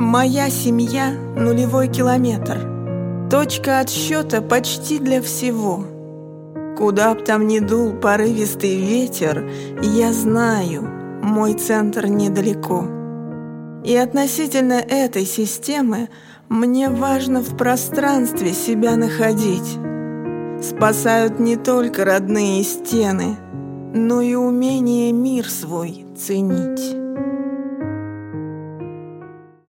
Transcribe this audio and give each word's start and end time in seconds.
Моя 0.00 0.48
семья— 0.48 1.10
нулевой 1.36 1.88
километр. 1.88 3.28
Точка 3.28 3.80
отсчета 3.80 4.40
почти 4.40 5.00
для 5.00 5.20
всего. 5.20 5.84
Куда 6.76 7.14
б 7.14 7.22
там 7.24 7.48
ни 7.48 7.58
дул 7.58 7.94
порывистый 7.94 8.76
ветер, 8.76 9.50
я 9.82 10.12
знаю, 10.12 10.88
мой 11.24 11.54
центр 11.54 12.06
недалеко. 12.06 12.84
И 13.84 13.96
относительно 13.96 14.74
этой 14.74 15.26
системы 15.26 16.10
мне 16.48 16.90
важно 16.90 17.40
в 17.40 17.56
пространстве 17.56 18.52
себя 18.52 18.94
находить. 18.94 19.78
Спасают 20.62 21.40
не 21.40 21.56
только 21.56 22.04
родные 22.04 22.62
стены, 22.62 23.36
но 23.92 24.20
и 24.20 24.36
умение 24.36 25.10
мир 25.10 25.50
свой 25.50 26.06
ценить. 26.16 27.07